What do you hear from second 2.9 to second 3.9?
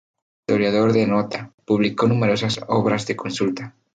de consulta.